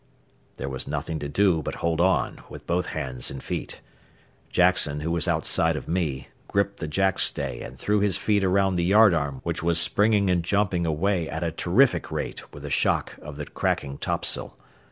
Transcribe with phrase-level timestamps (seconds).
[0.57, 3.81] There was nothing to do but hold on with both hands and feet.
[4.49, 8.83] Jackson, who was outside of me, gripped the jackstay and threw his feet around the
[8.83, 13.15] yard arm which was springing and jumping away at a terrific rate with the shock
[13.21, 14.57] of the cracking topsail.